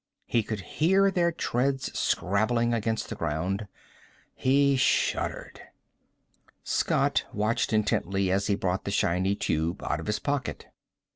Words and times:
He 0.25 0.41
could 0.41 0.61
hear 0.61 1.11
their 1.11 1.31
treads 1.31 1.93
scrabbling 1.95 2.73
against 2.73 3.07
the 3.09 3.15
ground. 3.15 3.67
He 4.33 4.75
shuddered. 4.75 5.61
Scott 6.63 7.25
watched 7.31 7.71
intently 7.71 8.31
as 8.31 8.47
he 8.47 8.55
brought 8.55 8.85
the 8.85 8.89
shiny 8.89 9.35
tube 9.35 9.83
out 9.83 9.99
of 9.99 10.07
his 10.07 10.17
pocket. 10.17 10.65